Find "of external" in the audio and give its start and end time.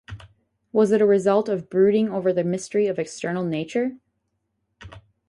2.87-3.45